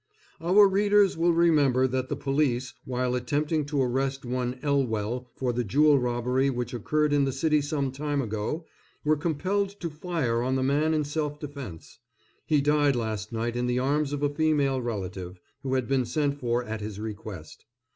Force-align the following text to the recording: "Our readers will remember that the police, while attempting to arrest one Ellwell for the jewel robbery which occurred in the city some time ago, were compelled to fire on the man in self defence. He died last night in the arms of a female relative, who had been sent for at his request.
"Our 0.39 0.67
readers 0.67 1.15
will 1.15 1.31
remember 1.31 1.85
that 1.85 2.09
the 2.09 2.15
police, 2.15 2.73
while 2.85 3.13
attempting 3.13 3.65
to 3.65 3.83
arrest 3.83 4.25
one 4.25 4.55
Ellwell 4.63 5.29
for 5.35 5.53
the 5.53 5.63
jewel 5.63 5.99
robbery 5.99 6.49
which 6.49 6.73
occurred 6.73 7.13
in 7.13 7.25
the 7.25 7.31
city 7.31 7.61
some 7.61 7.91
time 7.91 8.19
ago, 8.19 8.65
were 9.05 9.15
compelled 9.15 9.79
to 9.79 9.91
fire 9.91 10.41
on 10.41 10.55
the 10.55 10.63
man 10.63 10.95
in 10.95 11.03
self 11.03 11.39
defence. 11.39 11.99
He 12.47 12.61
died 12.61 12.95
last 12.95 13.31
night 13.31 13.55
in 13.55 13.67
the 13.67 13.77
arms 13.77 14.11
of 14.11 14.23
a 14.23 14.33
female 14.33 14.81
relative, 14.81 15.39
who 15.61 15.75
had 15.75 15.87
been 15.87 16.05
sent 16.05 16.39
for 16.39 16.63
at 16.63 16.81
his 16.81 16.99
request. 16.99 17.65